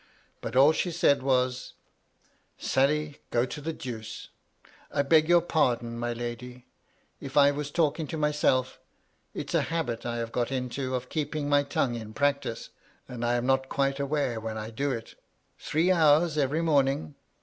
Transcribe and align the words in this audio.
But 0.41 0.55
all 0.55 0.71
she 0.71 0.89
said 0.89 1.21
was, 1.21 1.73
—"* 2.41 2.57
Sally, 2.57 3.19
go 3.29 3.45
to 3.45 3.61
the 3.61 3.71
Deuce.' 3.71 4.29
I 4.91 5.03
beg 5.03 5.29
your 5.29 5.41
pardon, 5.43 5.99
my 5.99 6.11
216 6.15 6.21
MY 6.23 6.27
LADY 6.27 6.45
LUDLOW. 6.47 7.19
lady, 7.19 7.25
if 7.27 7.37
I 7.37 7.51
was 7.55 7.69
talking 7.69 8.07
to 8.07 8.17
myself; 8.17 8.79
it's 9.35 9.53
a 9.53 9.61
habit 9.69 10.03
I 10.03 10.17
have 10.17 10.31
got 10.31 10.51
into 10.51 10.95
of 10.95 11.09
keeping 11.09 11.47
my 11.47 11.61
tongue 11.61 11.93
in 11.93 12.15
practice, 12.15 12.71
and 13.07 13.23
I 13.23 13.35
am 13.35 13.45
not 13.45 13.69
quite 13.69 13.99
aware 13.99 14.39
when 14.39 14.57
I 14.57 14.71
do 14.71 14.89
it. 14.89 15.13
Three 15.59 15.91
hours 15.91 16.35
every 16.35 16.63
morning 16.63 17.13